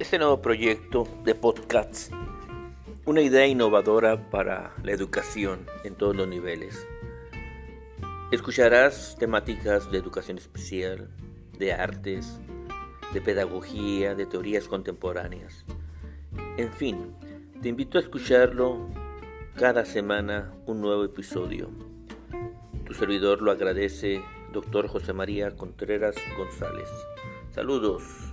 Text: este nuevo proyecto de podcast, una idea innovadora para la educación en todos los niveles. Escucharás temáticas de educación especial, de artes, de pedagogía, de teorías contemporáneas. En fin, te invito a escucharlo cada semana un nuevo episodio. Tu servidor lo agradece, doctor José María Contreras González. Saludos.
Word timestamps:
este 0.00 0.18
nuevo 0.18 0.40
proyecto 0.40 1.06
de 1.24 1.34
podcast, 1.34 2.10
una 3.04 3.20
idea 3.20 3.46
innovadora 3.46 4.30
para 4.30 4.74
la 4.82 4.92
educación 4.92 5.66
en 5.84 5.94
todos 5.94 6.16
los 6.16 6.26
niveles. 6.26 6.86
Escucharás 8.32 9.14
temáticas 9.20 9.90
de 9.92 9.98
educación 9.98 10.38
especial, 10.38 11.10
de 11.58 11.74
artes, 11.74 12.40
de 13.12 13.20
pedagogía, 13.20 14.14
de 14.14 14.24
teorías 14.24 14.68
contemporáneas. 14.68 15.66
En 16.56 16.72
fin, 16.72 17.14
te 17.60 17.68
invito 17.68 17.98
a 17.98 18.00
escucharlo 18.00 18.88
cada 19.54 19.84
semana 19.84 20.50
un 20.64 20.80
nuevo 20.80 21.04
episodio. 21.04 21.68
Tu 22.86 22.94
servidor 22.94 23.42
lo 23.42 23.50
agradece, 23.50 24.24
doctor 24.50 24.88
José 24.88 25.12
María 25.12 25.54
Contreras 25.54 26.16
González. 26.38 26.88
Saludos. 27.50 28.29